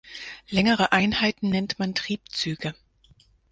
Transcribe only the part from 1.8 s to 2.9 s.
Triebzüge.